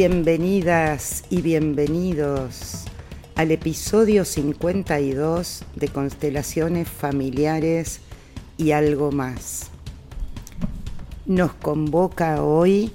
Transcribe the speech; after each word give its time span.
Bienvenidas 0.00 1.24
y 1.28 1.42
bienvenidos 1.42 2.86
al 3.34 3.50
episodio 3.50 4.24
52 4.24 5.62
de 5.76 5.88
Constelaciones 5.88 6.88
Familiares 6.88 8.00
y 8.56 8.70
algo 8.70 9.12
más. 9.12 9.70
Nos 11.26 11.52
convoca 11.52 12.42
hoy 12.42 12.92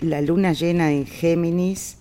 la 0.00 0.22
luna 0.22 0.54
llena 0.54 0.92
en 0.92 1.04
Géminis 1.04 1.98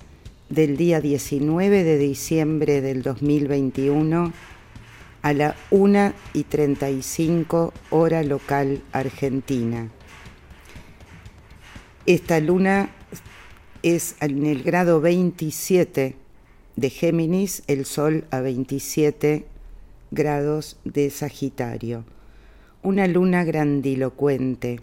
del 0.47 0.77
día 0.77 1.01
19 1.01 1.83
de 1.83 1.97
diciembre 1.97 2.79
del 2.79 3.01
2021 3.01 4.31
a 5.21 5.33
la 5.33 5.57
1 5.69 6.13
y 6.31 6.43
35 6.43 7.73
hora 7.89 8.23
local 8.23 8.81
argentina. 8.93 9.89
Esta 12.05 12.39
luna 12.39 12.91
es 13.83 14.15
en 14.19 14.45
el 14.45 14.63
grado 14.63 14.99
27 14.99 16.15
de 16.75 16.89
Géminis, 16.89 17.63
el 17.67 17.85
Sol 17.85 18.25
a 18.31 18.41
27 18.41 19.45
grados 20.11 20.77
de 20.83 21.09
Sagitario. 21.09 22.03
Una 22.83 23.07
luna 23.07 23.43
grandilocuente, 23.43 24.81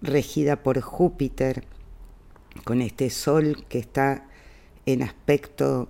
regida 0.00 0.62
por 0.62 0.80
Júpiter, 0.80 1.64
con 2.64 2.80
este 2.80 3.10
Sol 3.10 3.64
que 3.68 3.78
está 3.78 4.26
en 4.86 5.02
aspecto 5.02 5.88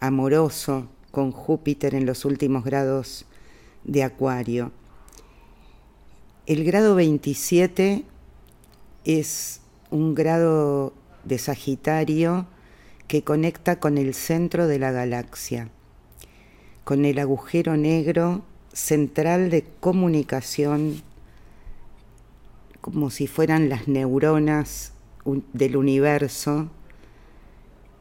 amoroso 0.00 0.88
con 1.10 1.32
Júpiter 1.32 1.94
en 1.94 2.06
los 2.06 2.24
últimos 2.24 2.64
grados 2.64 3.26
de 3.84 4.02
Acuario. 4.02 4.72
El 6.46 6.64
grado 6.64 6.94
27 6.94 8.04
es 9.04 9.60
un 9.90 10.14
grado 10.14 10.92
de 11.26 11.38
Sagitario 11.38 12.46
que 13.08 13.22
conecta 13.22 13.78
con 13.78 13.98
el 13.98 14.14
centro 14.14 14.66
de 14.66 14.78
la 14.78 14.90
galaxia, 14.90 15.68
con 16.84 17.04
el 17.04 17.18
agujero 17.18 17.76
negro 17.76 18.42
central 18.72 19.50
de 19.50 19.64
comunicación, 19.80 21.02
como 22.80 23.10
si 23.10 23.26
fueran 23.26 23.68
las 23.68 23.88
neuronas 23.88 24.92
del 25.52 25.76
universo. 25.76 26.68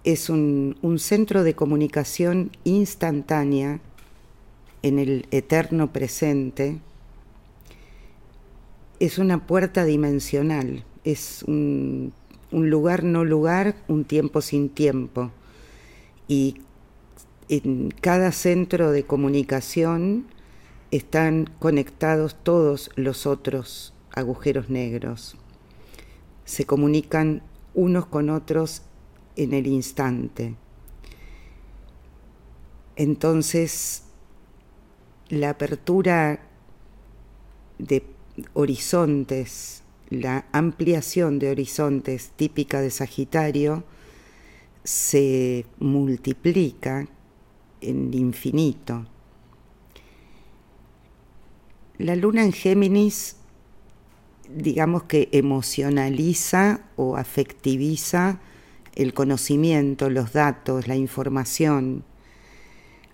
Es 0.04 0.30
un, 0.30 0.76
centro 1.00 1.44
de 1.44 1.56
comunicación 1.56 2.52
instantánea 2.64 3.80
en 4.84 5.00
el 5.00 5.28
eterno 5.32 5.92
presente. 5.92 6.80
Es 9.00 9.18
una 9.18 9.48
puerta 9.48 9.84
dimensional, 9.86 10.84
es 11.04 11.44
un 11.44 12.14
un 12.52 12.70
lugar 12.70 13.04
no 13.04 13.24
lugar, 13.24 13.76
un 13.88 14.06
tiempo 14.06 14.42
sin 14.42 14.70
tiempo. 14.70 15.32
Y 16.28 16.62
en 17.50 17.92
cada 17.92 18.32
centro 18.32 18.92
de 18.92 19.04
comunicación 19.04 20.28
están 20.92 21.50
conectados 21.60 22.36
todos 22.44 22.90
los 22.96 23.26
otros 23.26 23.94
agujeros 24.12 24.70
negros. 24.70 25.36
Se 26.46 26.66
comunican 26.66 27.42
unos 27.74 28.06
con 28.06 28.30
otros 28.30 28.84
en 29.36 29.54
el 29.54 29.68
instante. 29.68 30.56
Entonces, 32.96 34.04
la 35.30 35.50
apertura 35.50 36.40
de 37.78 38.06
horizontes 38.54 39.84
la 40.10 40.46
ampliación 40.52 41.40
de 41.40 41.50
horizontes 41.50 42.32
típica 42.36 42.82
de 42.82 42.92
Sagitario 42.92 43.84
se 44.84 45.66
multiplica 45.80 47.08
en 47.82 48.14
infinito. 48.14 49.06
La 51.98 52.16
luna 52.16 52.44
en 52.44 52.52
Géminis, 52.52 53.38
digamos 54.50 55.04
que 55.04 55.30
emocionaliza 55.32 56.82
o 56.98 57.18
afectiviza 57.18 58.40
el 58.96 59.14
conocimiento, 59.14 60.10
los 60.10 60.34
datos, 60.34 60.88
la 60.88 60.96
información. 60.96 62.04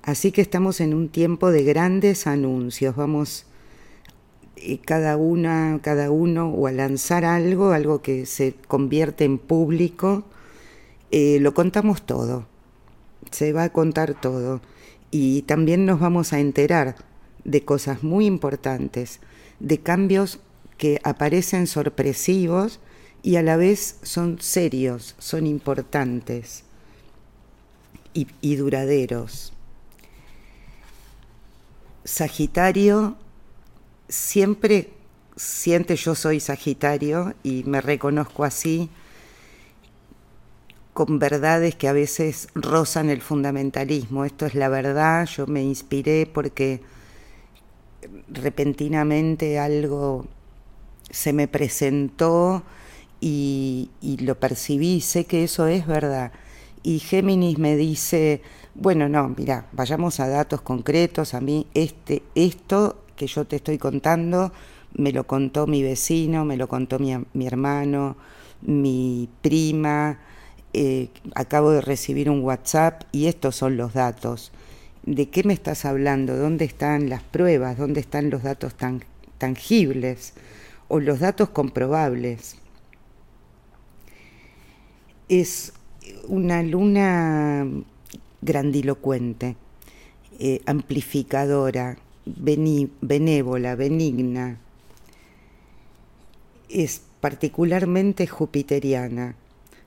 Así 0.03 0.31
que 0.31 0.41
estamos 0.41 0.81
en 0.81 0.93
un 0.93 1.09
tiempo 1.09 1.51
de 1.51 1.63
grandes 1.63 2.27
anuncios. 2.27 2.95
Vamos 2.95 3.45
cada 4.85 5.17
una, 5.17 5.79
cada 5.81 6.11
uno, 6.11 6.49
o 6.49 6.67
a 6.67 6.71
lanzar 6.71 7.25
algo, 7.25 7.71
algo 7.71 8.01
que 8.01 8.25
se 8.25 8.53
convierte 8.67 9.25
en 9.25 9.37
público, 9.37 10.23
eh, 11.11 11.39
lo 11.41 11.53
contamos 11.53 12.03
todo, 12.05 12.45
se 13.31 13.53
va 13.53 13.63
a 13.63 13.73
contar 13.73 14.19
todo. 14.19 14.61
Y 15.09 15.41
también 15.43 15.85
nos 15.85 15.99
vamos 15.99 16.31
a 16.31 16.39
enterar 16.39 16.95
de 17.43 17.65
cosas 17.65 18.03
muy 18.03 18.25
importantes, 18.25 19.19
de 19.59 19.79
cambios 19.79 20.39
que 20.77 20.99
aparecen 21.03 21.67
sorpresivos 21.67 22.79
y 23.23 23.35
a 23.35 23.43
la 23.43 23.57
vez 23.57 23.97
son 24.03 24.39
serios, 24.39 25.15
son 25.19 25.45
importantes 25.45 26.63
y, 28.13 28.27
y 28.41 28.55
duraderos. 28.55 29.53
Sagitario 32.03 33.15
siempre 34.11 34.89
siente 35.37 35.95
yo 35.95 36.15
soy 36.15 36.39
Sagitario 36.39 37.33
y 37.43 37.63
me 37.63 37.81
reconozco 37.81 38.43
así 38.43 38.89
con 40.93 41.17
verdades 41.17 41.75
que 41.75 41.87
a 41.87 41.93
veces 41.93 42.49
rozan 42.53 43.09
el 43.09 43.21
fundamentalismo. 43.21 44.25
Esto 44.25 44.45
es 44.45 44.53
la 44.53 44.67
verdad, 44.67 45.25
yo 45.25 45.47
me 45.47 45.63
inspiré 45.63 46.29
porque 46.31 46.81
repentinamente 48.27 49.57
algo 49.57 50.27
se 51.09 51.31
me 51.31 51.47
presentó 51.47 52.63
y, 53.21 53.89
lo 54.21 54.39
percibí, 54.39 54.99
sé 54.99 55.25
que 55.25 55.45
eso 55.45 55.67
es 55.67 55.87
verdad. 55.87 56.33
Y 56.83 56.99
Géminis 56.99 57.59
me 57.59 57.77
dice, 57.77 58.41
bueno, 58.75 59.07
no, 59.07 59.29
mira, 59.29 59.67
vayamos 59.71 60.19
a 60.19 60.27
datos 60.27 60.61
concretos, 60.61 61.33
a 61.33 61.39
mí 61.39 61.67
este, 61.73 62.23
esto 62.35 63.00
que 63.21 63.27
yo 63.27 63.45
te 63.45 63.57
estoy 63.57 63.77
contando 63.77 64.51
me 64.95 65.11
lo 65.11 65.27
contó 65.27 65.67
mi 65.67 65.83
vecino, 65.83 66.43
me 66.43 66.57
lo 66.57 66.67
contó 66.67 66.97
mi, 66.97 67.45
hermano, 67.45 68.17
mi 68.61 69.29
prima, 69.43 70.19
eh, 70.73 71.09
acabo 71.35 71.69
de 71.69 71.81
recibir 71.81 72.31
un 72.31 72.43
WhatsApp 72.43 73.03
y 73.11 73.27
estos 73.27 73.55
son 73.55 73.77
los 73.77 73.93
datos. 73.93 74.51
¿De 75.03 75.29
qué 75.29 75.43
me 75.43 75.53
estás 75.53 75.85
hablando? 75.85 76.35
¿Dónde 76.35 76.65
están 76.65 77.09
las 77.09 77.21
pruebas? 77.21 77.77
¿Dónde 77.77 77.99
están 77.99 78.31
los 78.31 78.41
datos 78.41 78.73
tan, 78.73 79.03
tangibles 79.37 80.33
o 80.87 80.99
los 80.99 81.19
datos 81.19 81.49
comprobables? 81.49 82.57
Es 85.29 85.73
una 86.27 86.63
luna 86.63 87.67
grandilocuente, 88.41 89.55
eh, 90.39 90.61
amplificadora, 90.65 91.97
benévola, 92.25 93.75
benigna, 93.75 94.57
es 96.69 97.01
particularmente 97.19 98.27
jupiteriana, 98.27 99.35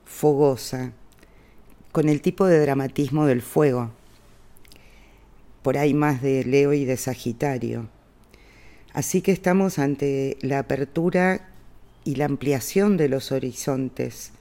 fogosa, 0.05 0.91
con 1.91 2.09
el 2.09 2.21
tipo 2.21 2.45
de 2.45 2.59
dramatismo 2.59 3.25
del 3.25 3.41
fuego, 3.41 3.91
por 5.61 5.77
ahí 5.77 5.93
más 5.93 6.21
de 6.21 6.43
Leo 6.43 6.73
y 6.73 6.85
de 6.85 6.97
Sagitario. 6.97 7.87
Así 8.93 9.21
que 9.21 9.31
estamos 9.31 9.79
ante 9.79 10.37
la 10.41 10.59
apertura 10.59 11.49
y 12.03 12.15
la 12.15 12.25
ampliación 12.25 12.97
de 12.97 13.09
los 13.09 13.31
horizontes 13.31 14.31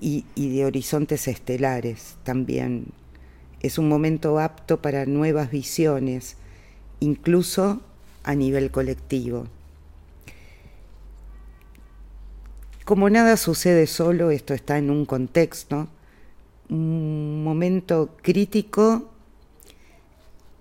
y, 0.00 0.24
y 0.34 0.54
de 0.54 0.66
horizontes 0.66 1.26
estelares 1.26 2.16
también. 2.22 2.86
Es 3.60 3.78
un 3.78 3.88
momento 3.88 4.38
apto 4.38 4.82
para 4.82 5.06
nuevas 5.06 5.50
visiones, 5.50 6.36
incluso 7.00 7.80
a 8.22 8.34
nivel 8.34 8.70
colectivo. 8.70 9.46
Como 12.84 13.08
nada 13.08 13.36
sucede 13.36 13.86
solo, 13.86 14.30
esto 14.30 14.52
está 14.52 14.76
en 14.76 14.90
un 14.90 15.06
contexto, 15.06 15.88
un 16.68 17.42
momento 17.42 18.16
crítico, 18.20 19.10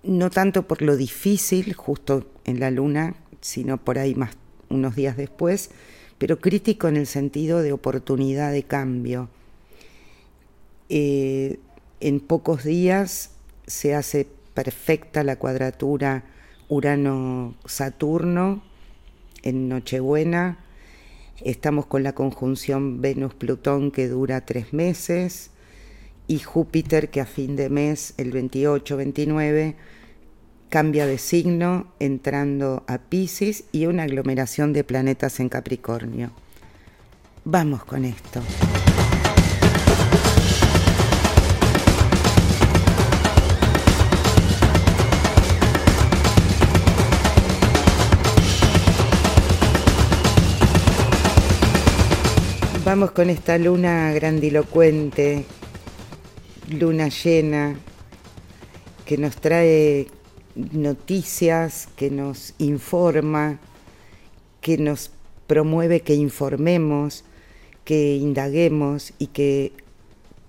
no 0.03 0.29
tanto 0.29 0.67
por 0.67 0.81
lo 0.81 0.95
difícil, 0.95 1.73
justo 1.73 2.25
en 2.45 2.59
la 2.59 2.71
luna, 2.71 3.15
sino 3.41 3.77
por 3.77 3.99
ahí 3.99 4.15
más 4.15 4.37
unos 4.69 4.95
días 4.95 5.17
después, 5.17 5.69
pero 6.17 6.39
crítico 6.39 6.87
en 6.87 6.97
el 6.97 7.07
sentido 7.07 7.61
de 7.61 7.73
oportunidad 7.73 8.51
de 8.51 8.63
cambio. 8.63 9.29
Eh, 10.89 11.59
en 11.99 12.19
pocos 12.19 12.63
días 12.63 13.31
se 13.67 13.95
hace 13.95 14.27
perfecta 14.53 15.23
la 15.23 15.37
cuadratura 15.37 16.23
Urano-Saturno 16.69 18.63
en 19.43 19.69
Nochebuena 19.69 20.63
Estamos 21.41 21.87
con 21.87 22.03
la 22.03 22.13
conjunción 22.13 23.01
Venus-Plutón 23.01 23.91
que 23.91 24.07
dura 24.07 24.45
tres 24.45 24.71
meses 24.71 25.49
y 26.27 26.39
Júpiter 26.39 27.09
que 27.09 27.21
a 27.21 27.25
fin 27.25 27.55
de 27.55 27.69
mes, 27.69 28.13
el 28.17 28.31
28-29, 28.31 29.75
cambia 30.69 31.05
de 31.05 31.17
signo 31.17 31.87
entrando 31.99 32.83
a 32.87 32.97
Pisces 32.97 33.65
y 33.71 33.87
una 33.87 34.03
aglomeración 34.03 34.73
de 34.73 34.83
planetas 34.83 35.39
en 35.39 35.49
Capricornio. 35.49 36.31
Vamos 37.43 37.83
con 37.83 38.05
esto. 38.05 38.41
Vamos 52.85 53.11
con 53.11 53.29
esta 53.29 53.57
luna 53.57 54.11
grandilocuente, 54.11 55.45
luna 56.69 57.07
llena, 57.07 57.77
que 59.05 59.17
nos 59.17 59.37
trae 59.37 60.07
noticias, 60.55 61.87
que 61.95 62.11
nos 62.11 62.53
informa, 62.57 63.61
que 64.59 64.77
nos 64.77 65.11
promueve 65.47 66.01
que 66.01 66.15
informemos, 66.15 67.23
que 67.85 68.17
indaguemos 68.17 69.13
y 69.17 69.27
que 69.27 69.71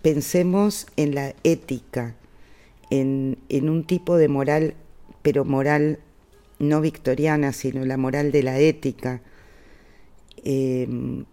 pensemos 0.03 0.89
en 0.97 1.15
la 1.15 1.37
ética, 1.45 2.17
en, 2.91 3.39
un 3.49 3.85
tipo 3.85 4.17
de 4.17 4.27
moral, 4.27 4.75
pero 5.23 5.45
moral 5.45 6.01
no 6.59 6.81
victoriana, 6.81 7.53
sino 7.53 7.85
la 7.85 7.97
moral 7.97 8.33
de 8.33 8.43
la 8.43 8.59
ética. 8.59 9.23
Em, 10.43 11.27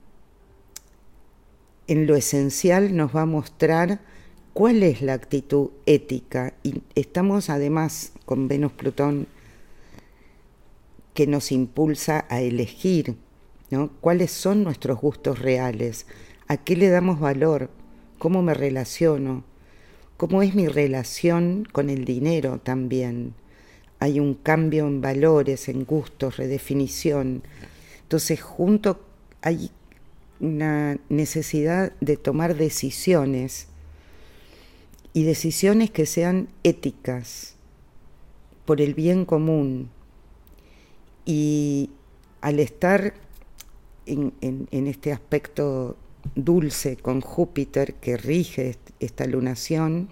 en 1.88 2.08
lo 2.08 2.16
esencial 2.16 2.96
nos 2.96 3.16
va 3.16 3.24
a 3.24 3.26
mostrar 3.26 4.00
cuál 4.54 4.84
es 4.84 5.02
la 5.02 5.14
actitud 5.14 5.70
ética. 5.86 6.54
Y 6.64 6.82
estamos 6.96 7.50
además 7.50 8.14
con 8.26 8.48
Venus 8.48 8.72
Plutón 8.74 9.28
que 11.14 11.28
nos 11.28 11.52
impulsa 11.52 12.26
a 12.30 12.42
elegir 12.42 13.16
¿no? 13.70 13.92
cuáles 14.02 14.32
son 14.32 14.64
nuestros 14.64 15.00
gustos 15.00 15.40
reales, 15.40 16.06
a 16.48 16.58
qué 16.58 16.76
le 16.76 16.90
damos 16.90 17.20
valor, 17.20 17.70
cómo 18.18 18.42
me 18.42 18.54
relaciono, 18.54 19.44
cómo 20.18 20.42
es 20.42 20.56
mi 20.56 20.68
relación 20.68 21.68
con 21.72 21.90
el 21.90 22.06
dinero 22.06 22.60
también. 22.60 23.34
Hay 24.00 24.20
un 24.20 24.34
cambio 24.34 24.88
en 24.88 25.02
valores, 25.02 25.70
en 25.70 25.86
gustos, 25.86 26.38
redefinición. 26.38 27.44
Entonces, 28.04 28.42
junto 28.42 29.00
hay 29.42 29.72
una 30.42 30.98
necesidad 31.08 31.94
de 32.02 32.18
tomar 32.18 32.56
decisiones 32.56 33.68
y 35.14 35.24
decisiones 35.24 35.92
que 35.92 36.06
sean 36.06 36.50
éticas 36.64 37.56
por 38.66 38.82
el 38.82 38.96
bien 38.96 39.26
común. 39.26 39.90
Y 41.26 41.92
al 42.42 42.60
estar 42.60 43.14
en, 44.08 44.68
este 44.72 45.12
aspecto 45.14 45.96
dulce 46.36 46.98
con 46.98 47.22
Júpiter 47.22 47.94
que 47.96 48.18
rige 48.18 48.78
esta 49.00 49.28
lunación, 49.28 50.10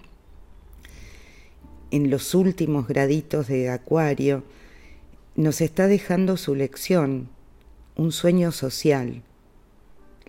en 1.90 2.08
los 2.08 2.36
últimos 2.36 2.86
graditos 2.86 3.48
de 3.48 3.68
Acuario, 3.68 4.44
nos 5.34 5.60
está 5.60 5.88
dejando 5.88 6.36
su 6.36 6.54
lección, 6.54 7.28
un 7.96 8.12
sueño 8.12 8.52
social 8.52 9.24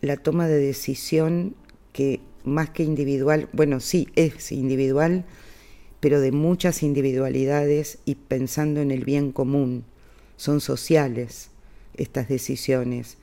la 0.02 0.18
toma 0.18 0.48
de 0.48 0.58
decisión 0.58 1.56
que 1.94 2.20
más 2.44 2.72
que 2.72 2.84
individual, 2.84 3.50
bueno, 3.54 3.80
sí, 3.80 4.08
es 4.16 4.52
individual, 4.52 5.26
pero 6.00 6.20
de 6.20 6.32
muchas 6.32 6.82
individualidades 6.82 8.00
y 8.06 8.16
pensando 8.16 8.82
en 8.82 8.92
el 8.92 9.06
bien 9.06 9.32
común. 9.32 9.86
Son 10.38 10.60
sociales 10.60 11.52
estas 11.96 12.28
decisiones, 12.28 13.18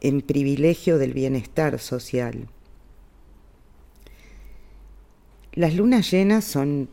en 0.00 0.20
privilegio 0.20 0.98
del 0.98 1.12
bienestar 1.12 1.78
social. 1.78 2.48
Las 5.52 5.74
lunas 5.74 6.10
llenas 6.10 6.44
son, 6.44 6.88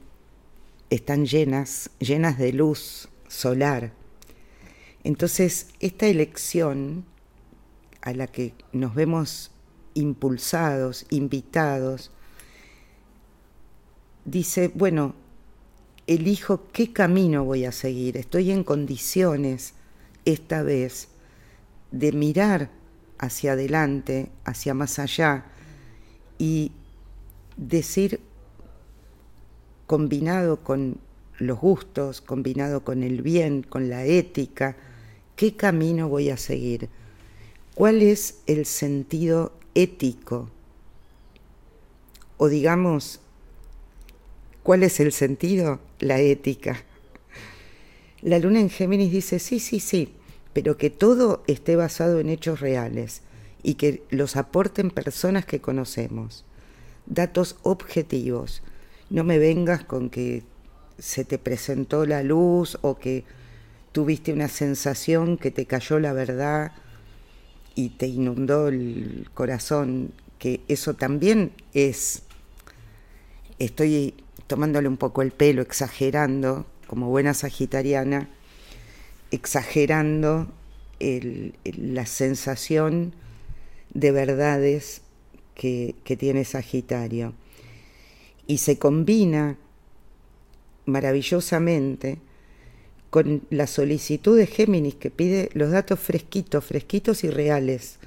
están 0.89 1.25
llenas, 1.25 1.89
llenas 1.99 2.37
de 2.37 2.53
luz 2.53 3.09
solar. 3.27 3.93
Entonces, 5.03 5.69
esta 5.79 6.07
elección 6.07 7.05
a 8.03 8.13
la 8.13 8.27
que 8.27 8.53
nos 8.73 8.93
vemos 8.93 9.51
impulsados, 9.93 11.05
invitados, 11.09 12.11
dice, 14.25 14.71
bueno, 14.75 15.15
elijo 16.05 16.67
qué 16.73 16.91
camino 16.91 17.45
voy 17.45 17.63
a 17.63 17.71
seguir, 17.71 18.17
estoy 18.17 18.51
en 18.51 18.65
condiciones 18.65 19.73
esta 20.25 20.63
vez 20.63 21.07
de 21.91 22.11
mirar 22.11 22.71
hacia 23.19 23.53
adelante, 23.53 24.29
hacia 24.43 24.73
más 24.73 24.99
allá 24.99 25.45
y 26.37 26.73
decir, 27.55 28.19
combinado 29.87 30.61
con 30.61 30.97
los 31.37 31.57
gustos, 31.57 32.19
combinado 32.19 32.83
con 32.83 33.01
el 33.01 33.21
bien, 33.21 33.63
con 33.63 33.89
la 33.89 34.03
ética, 34.03 34.75
qué 35.37 35.55
camino 35.55 36.09
voy 36.09 36.29
a 36.29 36.37
seguir 36.37 36.89
¿Cuál 37.75 38.03
es 38.03 38.41
el 38.45 38.67
sentido 38.67 39.51
ético? 39.73 40.51
O 42.37 42.47
digamos, 42.47 43.19
¿cuál 44.61 44.83
es 44.83 44.99
el 44.99 45.11
sentido? 45.11 45.79
La 45.97 46.19
ética. 46.19 46.83
La 48.21 48.37
luna 48.37 48.59
en 48.59 48.69
Géminis 48.69 49.11
dice, 49.11 49.39
sí, 49.39 49.59
sí, 49.59 49.79
sí, 49.79 50.13
pero 50.53 50.77
que 50.77 50.91
todo 50.91 51.43
esté 51.47 51.75
basado 51.75 52.19
en 52.19 52.29
hechos 52.29 52.59
reales 52.59 53.23
y 53.63 53.73
que 53.73 54.03
los 54.11 54.35
aporten 54.35 54.91
personas 54.91 55.45
que 55.47 55.59
conocemos, 55.59 56.45
datos 57.07 57.57
objetivos. 57.63 58.61
No 59.09 59.23
me 59.23 59.39
vengas 59.39 59.83
con 59.83 60.11
que 60.11 60.43
se 60.99 61.25
te 61.25 61.39
presentó 61.39 62.05
la 62.05 62.21
luz 62.21 62.77
o 62.81 62.99
que 62.99 63.23
tuviste 63.93 64.31
una 64.31 64.47
sensación 64.47 65.37
que 65.37 65.49
te 65.49 65.65
cayó 65.65 65.97
la 65.97 66.13
verdad 66.13 66.71
y 67.75 67.89
te 67.89 68.07
inundó 68.07 68.67
el 68.67 69.29
corazón, 69.33 70.13
que 70.39 70.61
eso 70.67 70.93
también 70.93 71.51
es, 71.73 72.23
estoy 73.59 74.13
tomándole 74.47 74.87
un 74.87 74.97
poco 74.97 75.21
el 75.21 75.31
pelo, 75.31 75.61
exagerando, 75.61 76.65
como 76.87 77.09
buena 77.09 77.33
sagitariana, 77.33 78.29
exagerando 79.31 80.47
la 80.99 82.05
sensación 82.05 83.13
de 83.93 84.11
verdades 84.11 85.01
que, 85.55 85.95
que 86.03 86.17
tiene 86.17 86.45
Sagitario. 86.45 87.33
Y 88.47 88.57
se 88.57 88.77
combina 88.77 89.57
maravillosamente 90.85 92.19
con 93.13 93.43
la 93.51 93.67
solicitud 93.67 94.35
de 94.35 94.47
Géminis 94.47 94.95
que 94.95 95.11
pide 95.11 95.51
los 95.53 95.69
datos 95.69 95.99
fresquitos, 95.99 96.65
fresquitos 96.65 97.23
y 97.23 97.29
reales. 97.29 97.99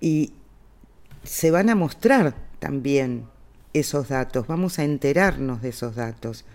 Y 0.00 0.32
se 1.24 1.50
van 1.50 1.68
a 1.68 1.74
mostrar 1.74 2.34
también 2.58 3.26
esos 3.74 4.08
datos, 4.08 4.46
vamos 4.46 4.78
a 4.78 4.84
enterarnos 4.84 5.60
de 5.60 5.68
esos 5.68 5.94
datos. 5.94 6.46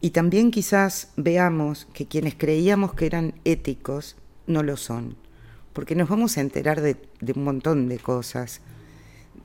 Y 0.00 0.12
también 0.12 0.50
quizás 0.50 1.10
veamos 1.18 1.86
que 1.92 2.06
quienes 2.06 2.36
creíamos 2.36 2.94
que 2.94 3.04
eran 3.04 3.34
éticos 3.44 4.16
no 4.46 4.62
lo 4.62 4.78
son, 4.78 5.14
porque 5.74 5.94
nos 5.94 6.08
vamos 6.08 6.38
a 6.38 6.40
enterar 6.40 6.80
de, 6.80 6.96
un 7.36 7.44
montón 7.44 7.86
de 7.86 7.98
cosas, 7.98 8.62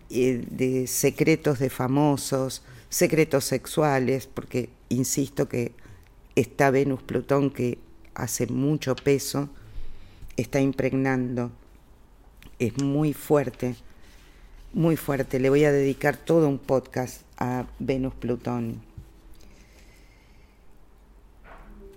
eh, 0.10 0.46
de 0.50 0.88
secretos 0.88 1.60
de 1.60 1.70
famosos, 1.70 2.64
secretos 2.88 3.44
sexuales, 3.44 4.28
porque 4.34 4.70
insisto 4.88 5.50
que 5.50 5.74
está 6.36 6.72
Venus-Plutón 6.72 7.50
que 7.50 7.78
hace 8.14 8.48
mucho 8.48 8.96
peso, 8.96 9.50
está 10.38 10.60
impregnando, 10.60 11.52
es 12.60 12.78
muy 12.82 13.14
fuerte, 13.14 13.76
muy 14.74 14.98
fuerte. 14.98 15.40
Le 15.40 15.50
voy 15.50 15.64
a 15.66 15.72
dedicar 15.72 16.18
todo 16.18 16.48
un 16.48 16.60
podcast 16.60 17.22
a 17.38 17.66
Venus-Plutón. 17.80 18.82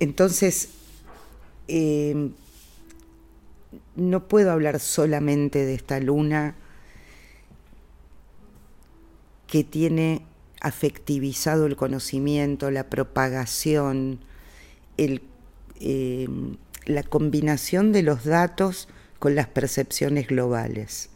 Entonces, 0.00 0.70
em, 1.66 2.32
no 3.96 4.28
puedo 4.28 4.52
hablar 4.52 4.78
solamente 4.78 5.64
de 5.64 5.74
esta 5.74 5.98
luna 5.98 6.54
que 9.48 9.64
tiene 9.64 10.22
afectivizado 10.60 11.66
el 11.66 11.76
conocimiento, 11.76 12.70
la 12.70 12.88
propagación, 12.90 14.20
em, 14.96 16.56
la 16.86 17.02
combinación 17.02 17.92
de 17.92 18.02
los 18.02 18.24
datos 18.24 18.88
con 19.18 19.34
las 19.34 19.46
percepciones 19.46 20.28
globales. 20.28 21.10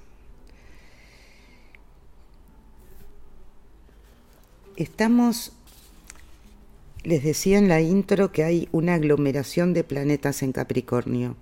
Estamos, 4.77 5.53
les 7.05 7.23
decía 7.23 7.59
en 7.59 7.69
la 7.69 7.81
intro 7.81 8.33
que 8.33 8.45
hay 8.45 8.69
una 8.73 8.95
aglomeración 8.95 9.75
de 9.75 9.85
planetas 9.85 10.43
en 10.43 10.53
Capricornio. 10.53 11.37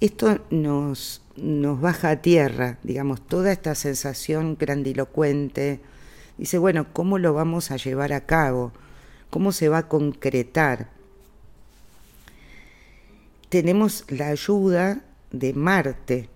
Esto 0.00 0.38
nos, 0.50 1.22
nos 1.36 1.80
baja 1.80 2.10
a 2.10 2.22
tierra, 2.22 2.78
digamos, 2.82 3.26
toda 3.26 3.52
esta 3.52 3.74
sensación 3.74 4.56
grandilocuente. 4.58 5.80
Dice, 6.40 6.56
bueno, 6.56 6.86
¿cómo 6.94 7.18
lo 7.18 7.34
vamos 7.34 7.70
a 7.70 7.76
llevar 7.76 8.14
a 8.14 8.24
cabo? 8.24 8.72
¿Cómo 9.28 9.52
se 9.52 9.68
va 9.68 9.76
a 9.76 9.88
concretar? 9.88 10.88
Tenemos 13.50 14.06
la 14.08 14.28
ayuda 14.28 15.04
de 15.32 15.52
Marte, 15.52 16.30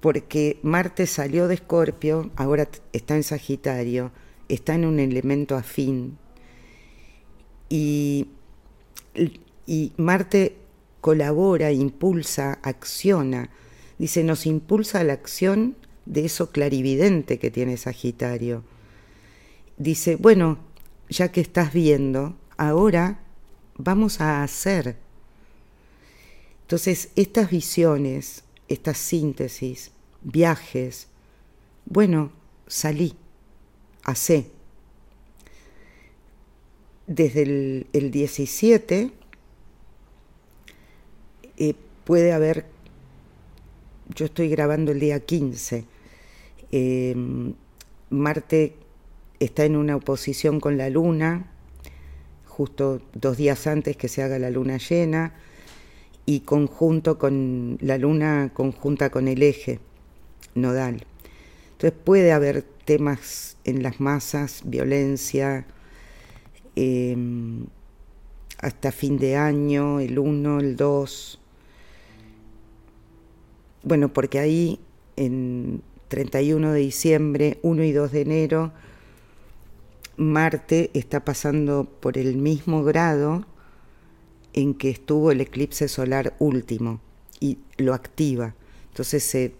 porque 0.00 0.58
Marte 0.62 1.06
salió 1.06 1.46
de 1.46 1.56
Escorpio, 1.56 2.30
ahora 2.36 2.70
está 2.94 3.16
en 3.16 3.22
Sagitario, 3.22 4.12
está 4.48 4.76
en 4.76 4.86
un 4.86 4.98
elemento 4.98 5.54
afín, 5.54 6.16
y, 7.68 8.28
y 9.66 9.92
Marte 9.98 10.56
colabora, 11.02 11.70
impulsa, 11.70 12.60
acciona, 12.62 13.50
dice, 13.98 14.24
nos 14.24 14.46
impulsa 14.46 15.00
a 15.00 15.04
la 15.04 15.12
acción 15.12 15.76
de 16.06 16.24
eso 16.24 16.50
clarividente 16.50 17.38
que 17.38 17.50
tiene 17.50 17.76
Sagitario. 17.76 18.64
Dice, 19.76 20.16
bueno, 20.16 20.58
ya 21.08 21.30
que 21.30 21.40
estás 21.40 21.72
viendo, 21.72 22.36
ahora 22.56 23.20
vamos 23.76 24.20
a 24.20 24.42
hacer. 24.42 24.96
Entonces, 26.62 27.10
estas 27.16 27.50
visiones, 27.50 28.44
estas 28.68 28.98
síntesis, 28.98 29.90
viajes, 30.22 31.08
bueno, 31.84 32.32
salí, 32.66 33.14
hacé. 34.04 34.50
Desde 37.06 37.42
el, 37.92 38.10
17 38.10 39.12
eh, 41.58 41.74
puede 42.04 42.32
haber, 42.32 42.66
yo 44.14 44.26
estoy 44.26 44.48
grabando 44.48 44.92
el 44.92 45.00
día 45.00 45.20
15, 45.20 45.84
eh, 46.72 47.14
Marte 48.10 48.74
está 49.38 49.64
en 49.64 49.76
una 49.76 49.96
oposición 49.96 50.60
con 50.60 50.76
la 50.76 50.90
luna, 50.90 51.50
justo 52.46 53.00
dos 53.14 53.36
días 53.36 53.66
antes 53.66 53.96
que 53.96 54.08
se 54.08 54.22
haga 54.22 54.38
la 54.38 54.50
luna 54.50 54.78
llena, 54.78 55.34
y 56.26 56.40
conjunto 56.40 57.18
con 57.18 57.78
la 57.80 57.98
luna 57.98 58.50
conjunta 58.52 59.10
con 59.10 59.28
el 59.28 59.42
eje 59.42 59.80
nodal. 60.54 61.04
Entonces 61.72 61.98
puede 62.04 62.32
haber 62.32 62.62
temas 62.62 63.56
en 63.64 63.82
las 63.82 64.00
masas, 64.00 64.62
violencia, 64.64 65.66
em, 66.76 67.66
hasta 68.58 68.92
fin 68.92 69.18
de 69.18 69.36
año, 69.36 69.98
el 69.98 70.18
1, 70.18 70.60
el 70.60 70.76
2. 70.76 71.40
Bueno, 73.82 74.12
porque 74.12 74.38
ahí 74.38 74.78
en 75.16 75.82
31 76.12 76.72
de 76.72 76.80
diciembre, 76.80 77.58
1 77.62 77.84
y 77.84 77.92
2 77.92 78.12
de 78.12 78.20
enero, 78.20 78.72
Marte 80.18 80.90
está 80.92 81.24
pasando 81.24 81.84
por 81.84 82.18
el 82.18 82.36
mismo 82.36 82.84
grado 82.84 83.46
en 84.52 84.74
que 84.74 84.90
estuvo 84.90 85.30
el 85.30 85.40
eclipse 85.40 85.88
solar 85.88 86.36
último 86.38 87.00
y 87.40 87.56
lo 87.78 87.94
activa. 87.94 88.54
Entonces 88.90 89.52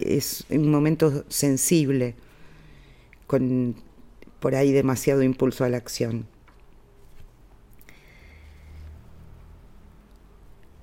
es 0.00 0.46
un 0.48 0.70
momento 0.70 1.26
sensible, 1.28 2.14
con 3.26 3.76
por 4.40 4.54
ahí 4.54 4.72
demasiado 4.72 5.22
impulso 5.22 5.64
a 5.64 5.68
la 5.68 5.76
acción. 5.76 6.26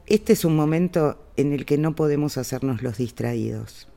Este 0.06 0.34
es 0.34 0.46
un 0.46 0.56
momento 0.56 1.20
en 1.38 1.54
el 1.54 1.66
que 1.66 1.80
no 1.80 1.96
podemos 1.96 2.38
hacernos 2.38 2.84
los 2.84 3.00
distraídos. 3.00 3.88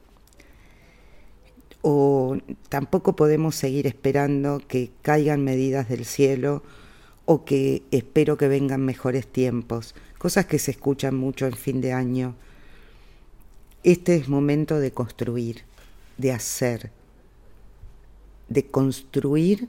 O 1.83 2.39
tampoco 2.69 3.17
podemos 3.17 3.57
seguir 3.57 3.87
esperando 3.87 4.63
que 4.67 4.91
caigan 5.03 5.45
medidas 5.45 5.89
del 5.89 6.05
cielo 6.05 6.63
o 7.25 7.45
que 7.45 7.83
espero 7.91 8.37
que 8.37 8.49
vengan 8.49 8.85
mejores 8.85 9.27
tiempos, 9.27 9.95
cosas 10.19 10.47
que 10.47 10.59
se 10.59 10.73
escuchan 10.73 11.17
mucho 11.17 11.47
en 11.47 11.55
fin 11.55 11.81
de 11.81 11.93
año. 11.93 12.35
Este 13.83 14.17
es 14.17 14.29
momento 14.29 14.79
de 14.79 14.93
construir, 14.93 15.63
de 16.19 16.33
hacer, 16.33 16.93
de 18.49 18.67
construir 18.67 19.69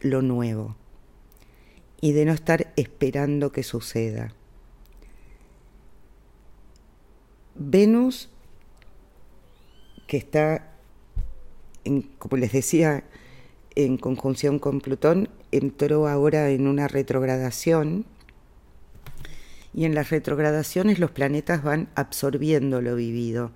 lo 0.00 0.22
nuevo 0.22 0.76
y 2.00 2.12
de 2.12 2.24
no 2.24 2.32
estar 2.32 2.72
esperando 2.76 3.50
que 3.52 3.62
suceda. 3.62 4.32
Venus, 7.54 8.28
que 10.06 10.18
está, 10.18 10.75
en, 11.86 12.02
como 12.18 12.36
les 12.36 12.52
decía, 12.52 13.04
en 13.74 13.96
conjunción 13.96 14.58
con 14.58 14.80
Plutón, 14.80 15.28
entró 15.52 16.08
ahora 16.08 16.50
en 16.50 16.66
una 16.66 16.88
retrogradación 16.88 18.04
y 19.72 19.84
en 19.84 19.94
las 19.94 20.10
retrogradaciones 20.10 20.98
los 20.98 21.10
planetas 21.10 21.62
van 21.62 21.88
absorbiendo 21.94 22.80
lo 22.80 22.96
vivido, 22.96 23.52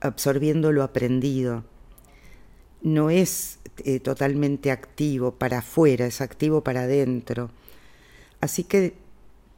absorbiendo 0.00 0.72
lo 0.72 0.82
aprendido. 0.82 1.64
No 2.82 3.10
es 3.10 3.58
eh, 3.84 4.00
totalmente 4.00 4.70
activo 4.70 5.32
para 5.32 5.58
afuera, 5.58 6.06
es 6.06 6.20
activo 6.20 6.62
para 6.62 6.82
adentro. 6.82 7.50
Así 8.40 8.64
que 8.64 8.94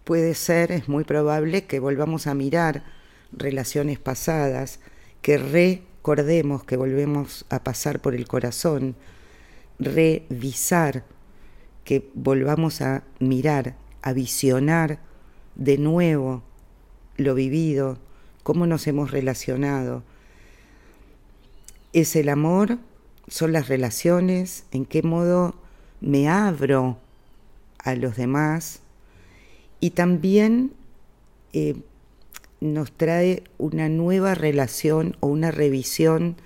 puede 0.04 0.34
ser, 0.34 0.72
es 0.72 0.88
muy 0.88 1.04
probable 1.04 1.66
que 1.66 1.78
volvamos 1.78 2.26
a 2.26 2.34
mirar 2.34 2.82
relaciones 3.30 3.98
pasadas, 3.98 4.80
que 5.20 5.38
recordemos 6.02 6.64
que 6.64 6.76
volvemos 6.76 7.44
a 7.48 7.62
pasar 7.62 8.00
por 8.00 8.16
el 8.16 8.26
corazón, 8.26 8.96
revisar, 9.78 11.04
que 11.84 12.10
volvamos 12.14 12.80
a 12.80 13.04
mirar, 13.20 13.76
a 14.02 14.12
visionar 14.12 14.98
de 15.54 15.78
nuevo 15.78 16.42
lo 17.16 17.36
vivido, 17.36 17.98
cómo 18.42 18.66
nos 18.66 18.88
hemos 18.88 19.12
relacionado. 19.12 20.02
Es 21.92 22.16
el 22.16 22.30
amor, 22.30 22.78
son 23.28 23.52
las 23.52 23.68
relaciones, 23.68 24.64
en 24.72 24.86
qué 24.86 25.04
modo 25.04 25.54
me 26.00 26.28
abro 26.28 26.98
a 27.78 27.94
los 27.94 28.16
demás 28.16 28.80
y 29.78 29.90
también 29.90 30.72
eh, 31.52 31.76
nos 32.62 32.92
trae 32.92 33.42
una 33.58 33.88
nueva 33.88 34.36
relación 34.36 35.16
o 35.18 35.26
una 35.26 35.50
revisión 35.50 36.36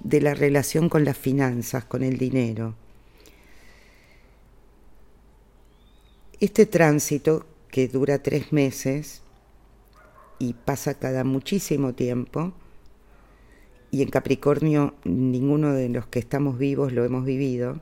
de 0.00 0.20
la 0.20 0.32
relación 0.32 0.88
con 0.88 1.04
las 1.04 1.18
finanzas, 1.18 1.84
con 1.84 2.04
el 2.04 2.16
dinero. 2.16 2.76
Este 6.38 6.66
tránsito, 6.66 7.44
que 7.70 7.88
dura 7.88 8.22
tres 8.22 8.52
meses 8.52 9.22
y 10.38 10.52
pasa 10.52 10.94
cada 10.94 11.24
muchísimo 11.24 11.92
tiempo, 11.92 12.52
y 13.90 14.02
en 14.02 14.10
Capricornio 14.10 14.94
ninguno 15.02 15.72
de 15.72 15.88
los 15.88 16.06
que 16.06 16.20
estamos 16.20 16.56
vivos 16.56 16.92
lo 16.92 17.04
hemos 17.04 17.24
vivido, 17.24 17.80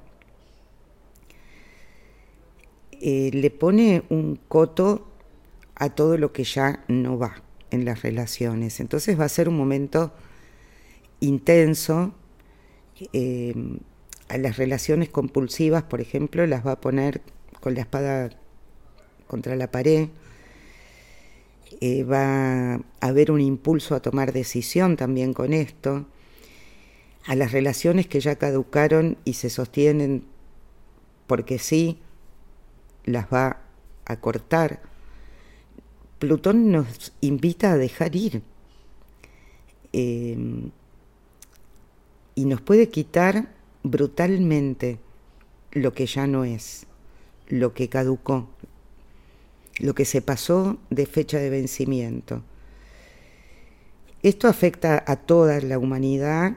eh, 3.02 3.30
le 3.34 3.50
pone 3.50 4.04
un 4.08 4.36
coto 4.48 5.08
a 5.74 5.90
todo 5.90 6.16
lo 6.16 6.32
que 6.32 6.44
ya 6.44 6.84
no 6.88 7.18
va 7.18 7.42
en 7.72 7.84
las 7.84 8.02
relaciones. 8.02 8.80
Entonces 8.80 9.18
va 9.18 9.24
a 9.24 9.28
ser 9.28 9.48
un 9.48 9.56
momento 9.56 10.12
intenso. 11.20 12.14
Eh, 13.12 13.54
a 14.28 14.38
las 14.38 14.56
relaciones 14.56 15.10
compulsivas, 15.10 15.82
por 15.82 16.00
ejemplo, 16.00 16.46
las 16.46 16.66
va 16.66 16.72
a 16.72 16.80
poner 16.80 17.20
con 17.60 17.74
la 17.74 17.82
espada 17.82 18.30
contra 19.26 19.56
la 19.56 19.70
pared, 19.70 20.08
eh, 21.80 22.04
va 22.04 22.74
a 22.74 22.80
haber 23.00 23.30
un 23.30 23.40
impulso 23.40 23.94
a 23.94 24.00
tomar 24.00 24.32
decisión 24.32 24.96
también 24.96 25.34
con 25.34 25.52
esto, 25.52 26.06
a 27.26 27.34
las 27.34 27.52
relaciones 27.52 28.06
que 28.06 28.20
ya 28.20 28.36
caducaron 28.36 29.18
y 29.24 29.34
se 29.34 29.50
sostienen 29.50 30.24
porque 31.26 31.58
sí, 31.58 31.98
las 33.04 33.26
va 33.26 33.60
a 34.04 34.16
cortar. 34.20 34.80
Plutón 36.22 36.70
nos 36.70 37.12
invita 37.20 37.72
a 37.72 37.76
dejar 37.76 38.14
ir 38.14 38.42
eh, 39.92 40.38
y 42.36 42.44
nos 42.44 42.60
puede 42.60 42.90
quitar 42.90 43.48
brutalmente 43.82 45.00
lo 45.72 45.92
que 45.92 46.06
ya 46.06 46.28
no 46.28 46.44
es, 46.44 46.86
lo 47.48 47.74
que 47.74 47.88
caducó, 47.88 48.48
lo 49.80 49.96
que 49.96 50.04
se 50.04 50.22
pasó 50.22 50.78
de 50.90 51.06
fecha 51.06 51.38
de 51.38 51.50
vencimiento. 51.50 52.44
Esto 54.22 54.46
afecta 54.46 55.02
a 55.04 55.16
toda 55.16 55.60
la 55.60 55.76
humanidad, 55.76 56.56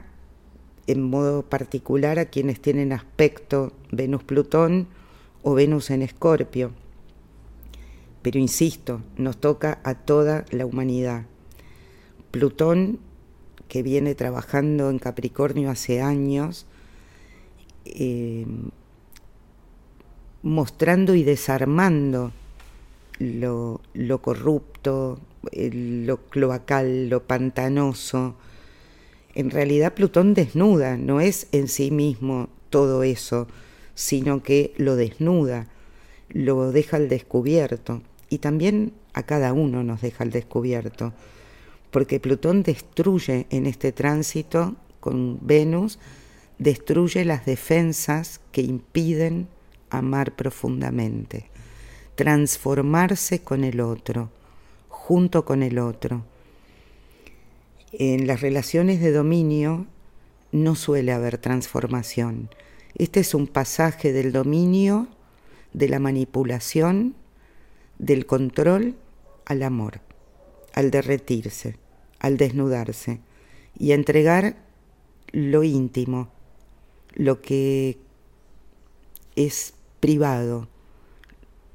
en 0.86 1.02
modo 1.02 1.42
particular 1.42 2.20
a 2.20 2.26
quienes 2.26 2.60
tienen 2.60 2.92
aspecto 2.92 3.72
Venus-Plutón 3.90 4.86
o 5.42 5.54
Venus 5.54 5.90
en 5.90 6.02
Escorpio. 6.02 6.85
Pero 8.26 8.40
insisto, 8.40 9.02
nos 9.16 9.36
toca 9.36 9.78
a 9.84 9.94
toda 9.94 10.46
la 10.50 10.66
humanidad. 10.66 11.26
Plutón, 12.32 12.98
que 13.68 13.84
viene 13.84 14.16
trabajando 14.16 14.90
en 14.90 14.98
Capricornio 14.98 15.70
hace 15.70 16.00
años, 16.02 16.66
eh, 17.84 18.44
mostrando 20.42 21.14
y 21.14 21.22
desarmando 21.22 22.32
lo, 23.20 23.80
corrupto, 24.20 25.20
lo 25.52 26.16
cloacal, 26.22 27.08
lo 27.08 27.22
pantanoso. 27.28 28.34
En 29.36 29.50
realidad 29.52 29.94
Plutón 29.94 30.34
desnuda, 30.34 30.96
no 30.96 31.20
es 31.20 31.46
en 31.52 31.68
sí 31.68 31.92
mismo 31.92 32.48
todo 32.70 33.04
eso, 33.04 33.46
sino 33.94 34.42
que 34.42 34.74
lo 34.78 34.96
desnuda, 34.96 35.68
lo 36.28 36.72
deja 36.72 36.96
al 36.96 37.08
descubierto 37.08 38.02
y 38.28 38.38
también 38.38 38.92
a 39.12 39.22
cada 39.22 39.52
uno 39.52 39.82
nos 39.82 40.00
deja 40.00 40.24
al 40.24 40.30
descubierto, 40.30 41.12
porque 41.90 42.20
Plutón 42.20 42.62
destruye 42.62 43.46
en 43.50 43.66
este 43.66 43.92
tránsito 43.92 44.76
con 45.00 45.38
Venus, 45.46 45.98
destruye 46.58 47.24
las 47.24 47.46
defensas 47.46 48.40
que 48.52 48.62
impiden 48.62 49.48
amar 49.90 50.34
profundamente 50.34 51.50
transformarse 52.16 53.40
con 53.40 53.62
el 53.62 53.80
otro, 53.80 54.30
junto 54.88 55.44
con 55.44 55.62
el 55.62 55.78
otro. 55.78 56.24
En 57.92 58.26
las 58.26 58.40
relaciones 58.40 59.00
de 59.00 59.12
dominio 59.12 59.86
no 60.50 60.74
suele 60.74 61.12
haber 61.12 61.38
transformación. 61.38 62.48
Este 62.96 63.20
es 63.20 63.34
un 63.34 63.46
pasaje 63.46 64.12
del 64.12 64.32
dominio, 64.32 65.08
de 65.74 65.88
la 65.90 65.98
manipulación, 65.98 67.14
del 67.98 68.26
control 68.26 68.96
al 69.44 69.62
amor, 69.62 70.00
al 70.74 70.90
derretirse, 70.90 71.78
al 72.18 72.36
desnudarse 72.36 73.20
y 73.78 73.92
a 73.92 73.94
entregar 73.94 74.56
lo 75.32 75.62
íntimo, 75.62 76.28
lo 77.14 77.40
que 77.40 77.98
es 79.36 79.74
privado, 80.00 80.68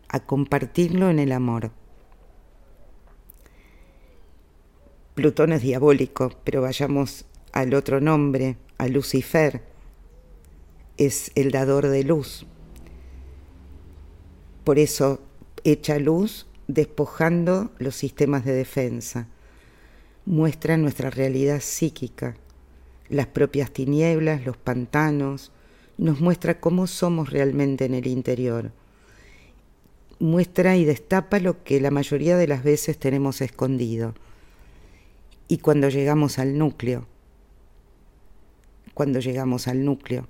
a 0.09 0.19
compartirlo 0.19 1.09
en 1.09 1.19
el 1.19 1.31
amor. 1.31 1.71
Plutón 5.13 5.53
es 5.53 5.61
diabólico, 5.61 6.31
pero 6.43 6.61
vayamos 6.61 7.25
al 7.53 7.73
otro 7.73 8.01
nombre, 8.01 8.57
a 8.77 8.87
Lucifer, 8.87 9.63
es 10.97 11.31
el 11.35 11.51
dador 11.51 11.87
de 11.87 12.03
luz. 12.03 12.45
Por 14.63 14.79
eso 14.79 15.19
echa 15.63 15.99
luz 15.99 16.47
despojando 16.67 17.71
los 17.77 17.95
sistemas 17.95 18.45
de 18.45 18.53
defensa. 18.53 19.27
Muestra 20.25 20.77
nuestra 20.77 21.09
realidad 21.09 21.59
psíquica, 21.61 22.35
las 23.09 23.27
propias 23.27 23.71
tinieblas, 23.71 24.45
los 24.45 24.57
pantanos, 24.57 25.51
nos 25.97 26.21
muestra 26.21 26.59
cómo 26.59 26.87
somos 26.87 27.29
realmente 27.29 27.85
en 27.85 27.93
el 27.93 28.07
interior 28.07 28.71
muestra 30.21 30.77
y 30.77 30.85
destapa 30.85 31.39
lo 31.39 31.63
que 31.63 31.81
la 31.81 31.89
mayoría 31.89 32.37
de 32.37 32.47
las 32.47 32.63
veces 32.63 32.97
tenemos 32.97 33.41
escondido. 33.41 34.13
Y 35.47 35.57
cuando 35.57 35.89
llegamos 35.89 36.39
al 36.39 36.57
núcleo, 36.57 37.07
cuando 38.93 39.19
llegamos 39.19 39.67
al 39.67 39.83
núcleo, 39.83 40.27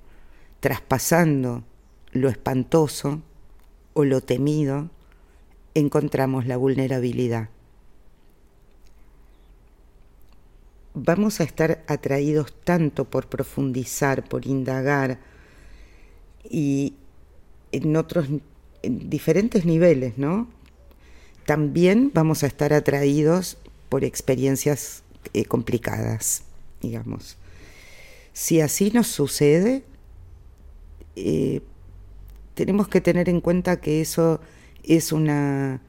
traspasando 0.62 1.64
lo 2.12 2.30
espantoso 2.30 3.22
o 3.94 4.06
lo 4.06 4.22
temido, 4.22 4.90
encontramos 5.74 6.46
la 6.46 6.58
vulnerabilidad. 6.58 7.50
Vamos 10.94 11.40
a 11.40 11.44
estar 11.44 11.84
atraídos 11.88 12.54
tanto 12.64 13.06
por 13.06 13.28
profundizar, 13.28 14.28
por 14.28 14.46
indagar 14.46 15.20
y 16.50 16.96
en 17.72 17.96
otros 17.96 18.28
en 18.84 19.10
diferentes 19.10 19.66
niveles, 19.66 20.18
¿no? 20.18 20.48
También 21.46 22.12
vamos 22.14 22.44
a 22.44 22.48
estar 22.48 22.74
atraídos 22.74 23.58
por 23.90 24.04
experiencias 24.04 25.04
eh, 25.34 25.46
complicadas, 25.46 26.44
digamos. 26.82 27.38
Si 28.34 28.62
así 28.62 28.92
nos 28.92 29.08
sucede, 29.08 29.84
eh, 31.16 31.62
tenemos 32.54 32.88
que 32.88 33.02
tener 33.02 33.30
en 33.30 33.42
cuenta 33.42 33.82
que 33.82 34.02
eso 34.02 34.40
es 34.84 35.12
una, 35.12 35.82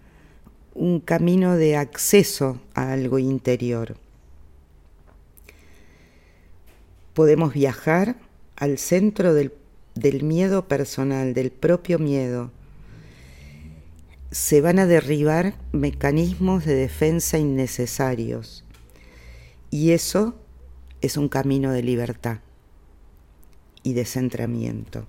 un 0.75 1.01
camino 1.01 1.57
de 1.57 1.77
acceso 1.77 2.61
a 2.75 2.93
algo 2.93 3.19
interior. 3.19 3.97
Podemos 7.15 7.53
viajar 7.53 8.17
al 8.57 8.79
centro 8.79 9.35
del, 9.35 9.53
del 9.95 10.23
miedo 10.23 10.67
personal, 10.69 11.35
del 11.35 11.51
propio 11.51 11.99
miedo, 11.99 12.51
se 14.33 14.63
van 14.63 14.79
a 14.79 14.87
derribar 14.87 15.55
mecanismos 15.73 16.65
de 16.65 16.75
defensa 16.75 17.39
innecesarios. 17.39 18.65
Y 19.71 19.91
eso 19.91 20.35
es 21.03 21.19
un 21.19 21.29
camino 21.29 21.71
de 21.71 21.83
libertad 21.83 22.39
y 23.83 23.93
de 23.93 24.07
centramiento. 24.07 25.07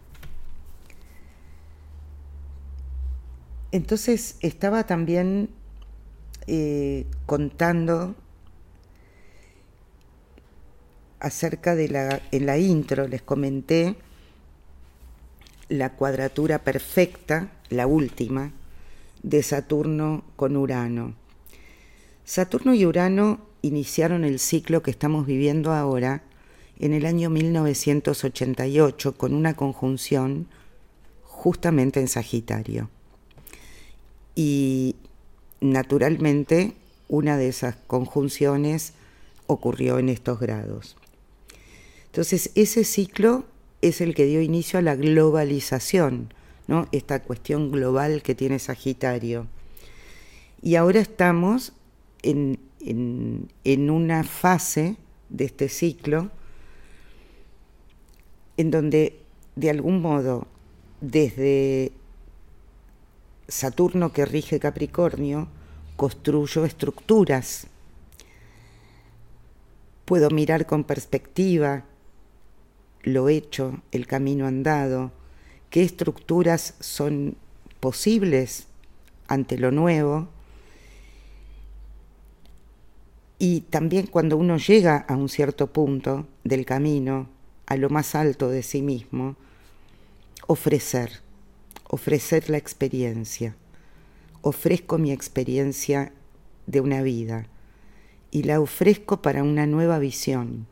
Entonces 3.73 4.37
estaba 4.41 4.85
también 4.85 5.49
eh, 6.45 7.07
contando 7.25 8.13
acerca 11.19 11.73
de 11.73 11.89
la, 11.89 12.21
en 12.31 12.45
la 12.45 12.59
intro 12.59 13.07
les 13.07 13.23
comenté 13.23 13.95
la 15.69 15.93
cuadratura 15.95 16.63
perfecta, 16.63 17.51
la 17.69 17.87
última, 17.87 18.51
de 19.23 19.41
Saturno 19.41 20.23
con 20.35 20.55
Urano. 20.55 21.15
Saturno 22.25 22.75
y 22.75 22.85
Urano 22.85 23.47
iniciaron 23.63 24.23
el 24.23 24.37
ciclo 24.37 24.83
que 24.83 24.91
estamos 24.91 25.25
viviendo 25.25 25.73
ahora 25.73 26.21
en 26.77 26.93
el 26.93 27.07
año 27.07 27.31
1988 27.31 29.17
con 29.17 29.33
una 29.33 29.55
conjunción 29.55 30.47
justamente 31.23 31.99
en 32.01 32.07
Sagitario. 32.07 32.91
Y 34.35 34.95
naturalmente 35.61 36.73
una 37.07 37.37
de 37.37 37.47
esas 37.47 37.75
conjunciones 37.87 38.93
ocurrió 39.47 39.99
en 39.99 40.09
estos 40.09 40.39
grados. 40.39 40.95
Entonces 42.07 42.51
ese 42.55 42.83
ciclo 42.83 43.45
es 43.81 44.01
el 44.01 44.15
que 44.15 44.25
dio 44.25 44.41
inicio 44.41 44.79
a 44.79 44.81
la 44.81 44.95
globalización, 44.95 46.33
esta 46.91 47.21
cuestión 47.21 47.71
global 47.71 48.23
que 48.23 48.33
tiene 48.33 48.57
Sagitario. 48.57 49.47
Y 50.61 50.75
ahora 50.75 51.01
estamos 51.01 51.73
en, 52.21 52.59
en 52.79 53.89
una 53.89 54.23
fase 54.23 54.95
de 55.29 55.45
este 55.45 55.69
ciclo 55.69 56.31
en 58.57 58.71
donde 58.71 59.19
de 59.55 59.69
algún 59.69 60.01
modo 60.01 60.47
desde 61.01 61.91
Saturno 63.53 64.11
que 64.11 64.25
rige 64.25 64.59
Capricornio, 64.59 65.47
construyo 65.95 66.65
estructuras. 66.65 67.67
Puedo 70.05 70.31
mirar 70.31 70.65
con 70.65 70.83
perspectiva 70.83 71.83
lo 73.03 73.29
hecho, 73.29 73.79
el 73.91 74.07
camino 74.07 74.47
andado, 74.47 75.11
qué 75.69 75.83
estructuras 75.83 76.73
son 76.79 77.37
posibles 77.79 78.65
ante 79.27 79.59
lo 79.59 79.69
nuevo. 79.69 80.29
Y 83.37 83.61
también 83.69 84.07
cuando 84.07 84.35
uno 84.35 84.57
llega 84.57 84.97
a 84.97 85.15
un 85.15 85.29
cierto 85.29 85.67
punto 85.71 86.25
del 86.43 86.65
camino, 86.65 87.29
a 87.67 87.75
lo 87.75 87.91
más 87.91 88.15
alto 88.15 88.49
de 88.49 88.63
sí 88.63 88.81
mismo, 88.81 89.35
ofrecer, 90.47 91.21
ofrecer 91.93 92.49
la 92.49 92.57
experiencia. 92.57 93.55
Ofrezco 94.41 94.97
mi 94.97 95.11
experiencia 95.11 96.11
de 96.65 96.81
una 96.81 97.03
vida 97.03 97.45
y 98.31 98.43
la 98.43 98.59
ofrezco 98.59 99.21
para 99.21 99.43
una 99.43 99.67
nueva 99.67 99.99
visión, 99.99 100.65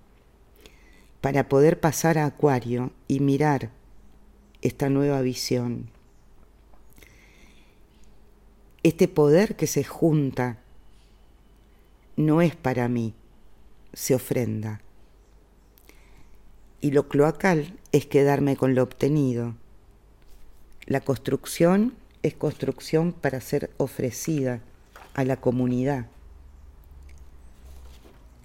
para 1.21 1.47
poder 1.47 1.79
pasar 1.79 2.17
a 2.17 2.25
Acuario 2.25 2.91
y 3.07 3.19
mirar 3.19 3.69
esta 4.63 4.89
nueva 4.89 5.21
visión. 5.21 5.91
este 8.83 9.07
poder 9.07 9.55
que 9.55 9.67
se 9.67 9.83
junta 9.83 10.57
no 12.15 12.41
es 12.41 12.55
para 12.55 12.87
mí, 12.87 13.13
se 13.93 14.15
ofrenda. 14.15 14.81
Y 16.81 16.89
lo 16.89 17.07
cloacal 17.07 17.77
es 17.91 18.07
quedarme 18.07 18.57
con 18.57 18.73
lo 18.73 18.81
obtenido. 18.81 19.55
La 20.87 20.99
construcción 21.01 21.93
es 22.23 22.33
construcción 22.33 23.13
para 23.13 23.39
ser 23.39 23.69
ofrecida 23.77 24.61
a 25.13 25.23
la 25.23 25.37
comunidad, 25.37 26.07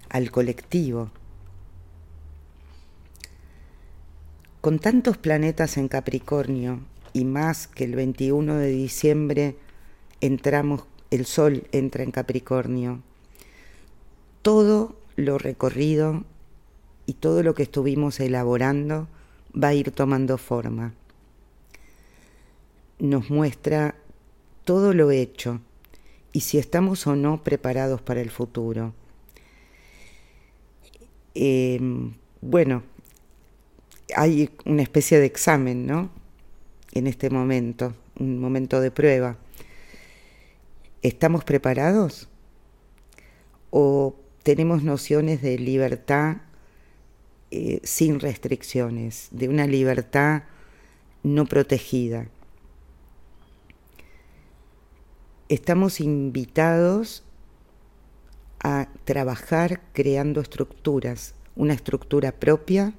al 0.09 0.31
colectivo. 0.31 1.09
Con 4.61 4.79
tantos 4.79 5.17
planetas 5.17 5.77
en 5.77 5.87
Capricornio 5.87 6.81
y 7.13 7.25
más 7.25 7.67
que 7.67 7.85
el 7.85 7.95
21 7.95 8.55
de 8.55 8.67
diciembre 8.67 9.55
entramos, 10.21 10.83
el 11.09 11.25
Sol 11.25 11.67
entra 11.71 12.03
en 12.03 12.11
Capricornio, 12.11 13.01
todo 14.41 14.95
lo 15.15 15.37
recorrido 15.37 16.23
y 17.05 17.13
todo 17.13 17.43
lo 17.43 17.55
que 17.55 17.63
estuvimos 17.63 18.19
elaborando 18.19 19.07
va 19.55 19.69
a 19.69 19.73
ir 19.73 19.91
tomando 19.91 20.37
forma. 20.37 20.93
Nos 22.99 23.29
muestra 23.29 23.95
todo 24.63 24.93
lo 24.93 25.11
hecho 25.11 25.61
y 26.33 26.41
si 26.41 26.57
estamos 26.57 27.07
o 27.07 27.15
no 27.15 27.43
preparados 27.43 28.01
para 28.01 28.21
el 28.21 28.29
futuro. 28.29 28.93
Em, 31.33 32.13
bueno, 32.41 32.83
hay 34.15 34.49
una 34.65 34.81
especie 34.81 35.19
de 35.19 35.25
examen, 35.25 35.85
¿no? 35.85 36.09
En 36.93 37.07
este 37.07 37.29
momento, 37.29 37.93
un 38.19 38.39
momento 38.39 38.81
de 38.81 38.91
prueba. 38.91 39.37
¿Estamos 41.01 41.43
preparados? 41.43 42.27
¿O 43.69 44.15
tenemos 44.43 44.83
nociones 44.83 45.41
de 45.41 45.59
libertad 45.59 46.37
eh, 47.51 47.79
sin 47.83 48.19
restricciones, 48.19 49.27
de 49.31 49.49
una 49.49 49.67
libertad 49.67 50.43
no 51.23 51.45
protegida? 51.45 52.27
Estamos 55.49 56.01
invitados 56.01 57.23
a 58.61 58.89
trabajar 59.05 59.79
creando 59.93 60.41
estructuras, 60.41 61.35
una 61.55 61.73
estructura 61.73 62.33
propia 62.33 62.93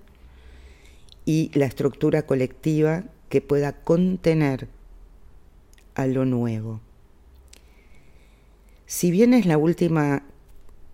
y 1.26 1.50
la 1.52 1.66
estructura 1.66 2.22
colectiva 2.22 3.04
que 3.28 3.42
pueda 3.42 3.72
contener 3.82 4.66
a 5.94 6.06
lo 6.06 6.24
nuevo. 6.24 6.80
Si 8.86 9.10
bien 9.10 9.34
es 9.34 9.44
la 9.44 9.58
última, 9.58 10.22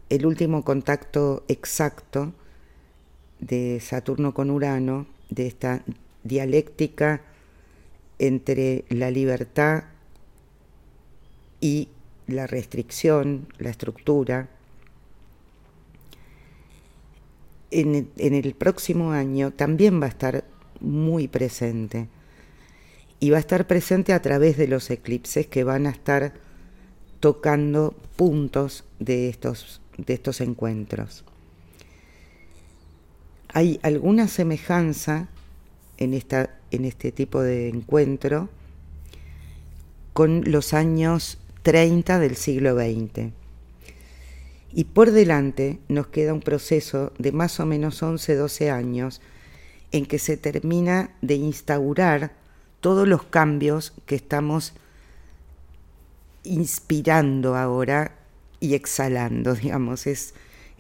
el 0.09 0.27
último 0.27 0.65
contacto 0.65 1.45
exacto 1.47 2.33
de 3.39 3.79
Saturno 3.79 4.35
con 4.35 4.51
Urano, 4.51 5.07
de 5.31 5.47
esta 5.47 5.85
dialéctica 6.25 7.23
entre 8.19 8.85
la 8.89 9.13
libertad 9.13 9.85
y 11.65 11.89
la 12.27 12.47
restricción, 12.47 13.49
la 13.57 13.71
estructura, 13.71 14.51
en, 17.71 18.11
el 18.19 18.55
próximo 18.55 19.13
año 19.13 19.51
también 19.51 19.99
va 19.99 20.05
a 20.05 20.11
estar 20.11 20.45
muy 20.81 21.27
presente. 21.27 22.09
Y 23.19 23.31
va 23.31 23.39
a 23.39 23.41
estar 23.41 23.67
presente 23.67 24.13
a 24.13 24.21
través 24.21 24.59
de 24.59 24.69
los 24.69 24.91
eclipses 24.91 25.47
que 25.47 25.65
van 25.65 25.87
a 25.87 25.91
estar 25.91 26.35
tocando 27.21 27.95
puntos 28.17 28.85
de 28.99 29.31
estos, 29.31 29.81
de 29.97 30.13
estos 30.13 30.43
encuentros. 30.43 31.25
Hay 33.49 33.81
alguna 33.83 34.29
semejanza 34.29 35.29
en, 35.97 36.13
esta, 36.13 36.59
en 36.71 36.85
este 36.85 37.11
tipo 37.11 37.41
de 37.41 37.71
encuentro 37.71 38.51
con 40.13 40.43
los 40.45 40.75
años 40.75 41.39
30 41.65 42.19
del 42.19 42.37
siglo 42.37 42.77
XX. 42.77 43.33
Y 44.73 44.85
por 44.85 45.13
delante 45.13 45.81
nos 45.89 46.09
queda 46.09 46.35
un 46.35 46.41
proceso 46.41 47.13
de 47.19 47.33
más 47.33 47.59
o 47.59 47.65
menos 47.67 48.03
11, 48.03 48.35
12 48.37 48.71
años 48.71 49.23
en 49.91 50.05
que 50.05 50.19
se 50.19 50.37
termina 50.37 51.11
de 51.23 51.37
instaurar 51.37 52.33
todos 52.81 53.09
los 53.09 53.23
cambios 53.23 53.95
que 54.05 54.15
estamos 54.15 54.75
inspirando 56.43 57.57
ahora 57.57 58.15
y 58.61 58.75
exhalando, 58.75 59.55
digamos, 59.55 60.07
es, 60.07 60.35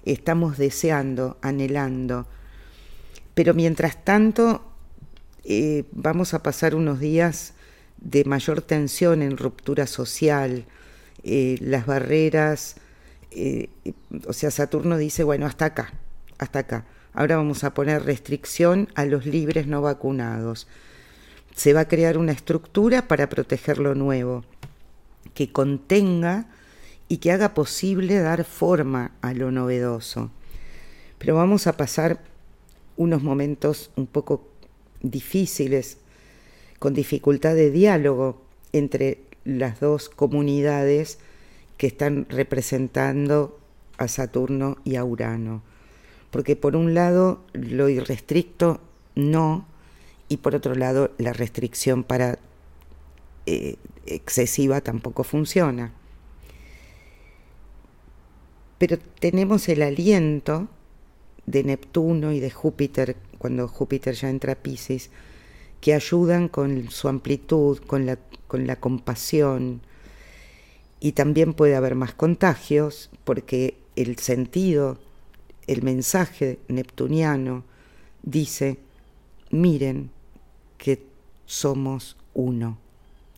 estamos 0.04 0.58
deseando, 0.58 1.38
anhelando. 1.40 2.26
Pero 3.32 3.54
mientras 3.54 4.04
tanto, 4.04 4.62
eh, 5.44 5.84
vamos 5.92 6.34
a 6.34 6.42
pasar 6.42 6.74
unos 6.74 7.00
días 7.00 7.53
de 8.04 8.24
mayor 8.24 8.62
tensión 8.62 9.22
en 9.22 9.36
ruptura 9.36 9.86
social, 9.86 10.64
eh, 11.24 11.56
las 11.60 11.86
barreras, 11.86 12.76
eh, 13.30 13.68
o 14.26 14.32
sea, 14.32 14.50
Saturno 14.50 14.96
dice, 14.96 15.24
bueno, 15.24 15.46
hasta 15.46 15.64
acá, 15.64 15.94
hasta 16.38 16.60
acá. 16.60 16.84
Ahora 17.14 17.36
vamos 17.36 17.64
a 17.64 17.74
poner 17.74 18.04
restricción 18.04 18.88
a 18.94 19.04
los 19.04 19.26
libres 19.26 19.66
no 19.66 19.82
vacunados. 19.82 20.68
Se 21.54 21.72
va 21.72 21.80
a 21.80 21.88
crear 21.88 22.18
una 22.18 22.32
estructura 22.32 23.08
para 23.08 23.28
proteger 23.28 23.78
lo 23.78 23.94
nuevo, 23.94 24.44
que 25.32 25.50
contenga 25.50 26.46
y 27.08 27.18
que 27.18 27.32
haga 27.32 27.54
posible 27.54 28.18
dar 28.18 28.44
forma 28.44 29.12
a 29.20 29.32
lo 29.32 29.50
novedoso. 29.50 30.30
Pero 31.18 31.36
vamos 31.36 31.66
a 31.66 31.76
pasar 31.76 32.20
unos 32.96 33.22
momentos 33.22 33.90
un 33.96 34.06
poco 34.06 34.48
difíciles, 35.00 35.98
con 36.84 36.92
dificultad 36.92 37.54
de 37.54 37.70
diálogo 37.70 38.42
entre 38.74 39.22
las 39.46 39.80
dos 39.80 40.10
comunidades 40.10 41.18
que 41.78 41.86
están 41.86 42.26
representando 42.28 43.58
a 43.96 44.06
Saturno 44.06 44.76
y 44.84 44.96
a 44.96 45.04
Urano. 45.06 45.62
Porque 46.30 46.56
por 46.56 46.76
un 46.76 46.92
lado 46.92 47.40
lo 47.54 47.88
irrestricto 47.88 48.82
no, 49.14 49.66
y 50.28 50.36
por 50.36 50.54
otro 50.54 50.74
lado 50.74 51.10
la 51.16 51.32
restricción 51.32 52.04
para 52.04 52.38
eh, 53.46 53.76
excesiva 54.04 54.82
tampoco 54.82 55.24
funciona. 55.24 55.90
Pero 58.76 58.98
tenemos 59.20 59.70
el 59.70 59.80
aliento 59.80 60.68
de 61.46 61.64
Neptuno 61.64 62.32
y 62.32 62.40
de 62.40 62.50
Júpiter, 62.50 63.16
cuando 63.38 63.68
Júpiter 63.68 64.14
ya 64.14 64.28
entra 64.28 64.52
a 64.52 64.56
Pisces, 64.56 65.08
que 65.84 65.92
ayudan 65.92 66.48
con 66.48 66.90
su 66.90 67.08
amplitud, 67.08 67.76
con 67.76 68.06
la, 68.06 68.18
con 68.46 68.66
la 68.66 68.80
compasión. 68.80 69.82
Y 70.98 71.12
también 71.12 71.52
puede 71.52 71.76
haber 71.76 71.94
más 71.94 72.14
contagios 72.14 73.10
porque 73.24 73.76
el 73.94 74.16
sentido, 74.16 74.96
el 75.66 75.82
mensaje 75.82 76.58
neptuniano 76.68 77.64
dice, 78.22 78.78
miren 79.50 80.08
que 80.78 81.04
somos 81.44 82.16
uno, 82.32 82.78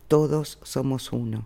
todos 0.07 0.57
somos 0.63 1.11
uno. 1.11 1.45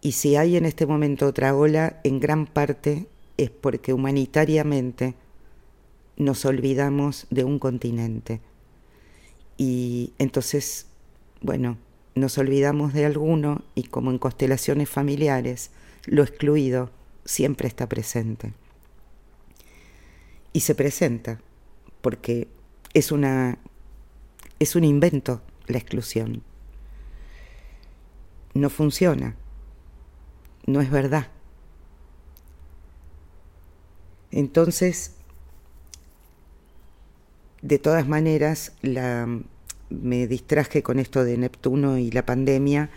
Y 0.00 0.12
si 0.12 0.36
hay 0.36 0.56
en 0.56 0.66
este 0.66 0.86
momento 0.86 1.26
otra 1.26 1.56
ola, 1.56 1.98
en 2.04 2.20
gran 2.20 2.46
parte 2.46 3.08
es 3.36 3.50
porque 3.50 3.92
humanitariamente 3.92 5.16
nos 6.16 6.44
olvidamos 6.44 7.26
de 7.30 7.42
un 7.42 7.58
continente 7.58 8.40
y 9.58 10.14
entonces, 10.18 10.86
bueno, 11.42 11.76
nos 12.14 12.38
olvidamos 12.38 12.94
de 12.94 13.04
alguno 13.04 13.64
y 13.74 13.82
como 13.82 14.10
en 14.10 14.18
constelaciones 14.18 14.88
familiares, 14.88 15.72
lo 16.06 16.22
excluido 16.22 16.90
siempre 17.24 17.68
está 17.68 17.88
presente. 17.88 18.54
Y 20.52 20.60
se 20.60 20.74
presenta 20.74 21.40
porque 22.00 22.48
es 22.94 23.12
una 23.12 23.58
es 24.60 24.74
un 24.76 24.84
invento 24.84 25.42
la 25.66 25.78
exclusión. 25.78 26.42
No 28.54 28.70
funciona. 28.70 29.36
No 30.66 30.80
es 30.80 30.90
verdad. 30.90 31.28
Entonces, 34.30 35.14
de 37.62 37.78
todas 37.78 38.06
maneras, 38.06 38.72
me 38.82 40.26
distraje 40.26 40.82
con 40.82 40.98
esto 40.98 41.24
de 41.24 41.36
Neptuno 41.36 41.98
y 41.98 42.10
la 42.10 42.24
pandemia. 42.24 42.90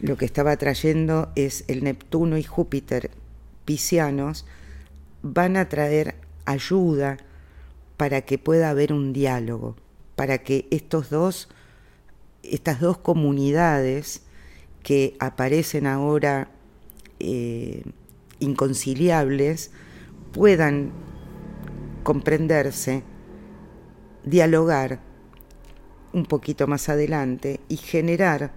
Lo 0.00 0.16
que 0.16 0.24
estaba 0.24 0.56
trayendo 0.56 1.30
es 1.34 1.64
el 1.68 1.84
Neptuno 1.84 2.38
y 2.38 2.42
Júpiter 2.42 3.10
piscianos 3.64 4.46
van 5.22 5.56
a 5.56 5.68
traer 5.68 6.14
ayuda 6.44 7.18
para 7.96 8.22
que 8.22 8.38
pueda 8.38 8.70
haber 8.70 8.92
un 8.92 9.12
diálogo, 9.12 9.76
para 10.16 10.38
que 10.38 10.66
estos 10.70 11.10
dos, 11.10 11.48
estas 12.42 12.80
dos 12.80 12.98
comunidades 12.98 14.22
que 14.82 15.16
aparecen 15.18 15.86
ahora 15.86 16.48
eh, 17.18 17.82
inconciliables 18.38 19.72
puedan 20.32 20.92
comprenderse, 22.04 23.02
dialogar 24.24 25.00
un 26.12 26.26
poquito 26.26 26.66
más 26.66 26.88
adelante 26.88 27.60
y 27.68 27.76
generar 27.76 28.52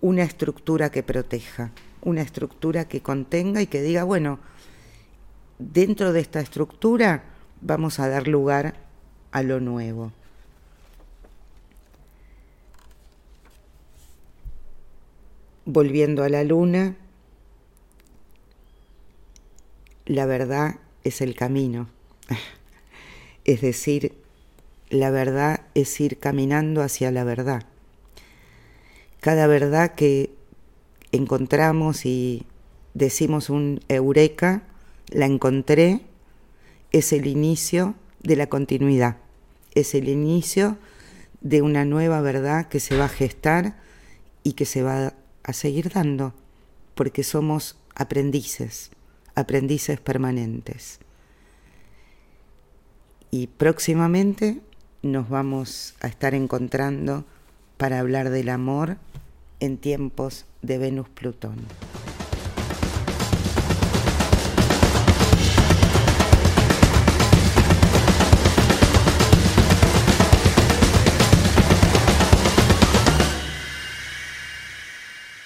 una 0.00 0.22
estructura 0.22 0.90
que 0.90 1.02
proteja, 1.02 1.70
una 2.02 2.22
estructura 2.22 2.86
que 2.86 3.00
contenga 3.00 3.62
y 3.62 3.66
que 3.66 3.82
diga, 3.82 4.04
bueno, 4.04 4.38
dentro 5.58 6.12
de 6.12 6.20
esta 6.20 6.40
estructura 6.40 7.24
vamos 7.60 7.98
a 8.00 8.08
dar 8.08 8.28
lugar 8.28 8.74
a 9.32 9.42
lo 9.42 9.60
nuevo. 9.60 10.12
Volviendo 15.64 16.22
a 16.22 16.28
la 16.28 16.44
luna, 16.44 16.96
la 20.04 20.26
verdad 20.26 20.76
es 21.02 21.20
el 21.20 21.34
camino. 21.34 21.88
Es 23.46 23.60
decir, 23.60 24.23
la 24.94 25.10
verdad 25.10 25.62
es 25.74 26.00
ir 26.00 26.18
caminando 26.18 26.82
hacia 26.82 27.10
la 27.10 27.24
verdad. 27.24 27.64
Cada 29.20 29.46
verdad 29.46 29.94
que 29.94 30.34
encontramos 31.12 32.06
y 32.06 32.46
decimos 32.94 33.50
un 33.50 33.80
eureka, 33.88 34.62
la 35.08 35.26
encontré, 35.26 36.02
es 36.92 37.12
el 37.12 37.26
inicio 37.26 37.94
de 38.22 38.36
la 38.36 38.48
continuidad, 38.48 39.18
es 39.74 39.94
el 39.94 40.08
inicio 40.08 40.78
de 41.40 41.62
una 41.62 41.84
nueva 41.84 42.20
verdad 42.20 42.68
que 42.68 42.80
se 42.80 42.96
va 42.96 43.06
a 43.06 43.08
gestar 43.08 43.76
y 44.42 44.54
que 44.54 44.64
se 44.64 44.82
va 44.82 45.14
a 45.42 45.52
seguir 45.52 45.90
dando, 45.90 46.34
porque 46.94 47.22
somos 47.22 47.76
aprendices, 47.94 48.90
aprendices 49.34 50.00
permanentes. 50.00 51.00
Y 53.30 53.48
próximamente 53.48 54.60
nos 55.04 55.28
vamos 55.28 55.94
a 56.00 56.08
estar 56.08 56.34
encontrando 56.34 57.24
para 57.76 58.00
hablar 58.00 58.30
del 58.30 58.48
amor 58.48 58.96
en 59.60 59.76
tiempos 59.76 60.46
de 60.62 60.78
Venus-Plutón. 60.78 61.56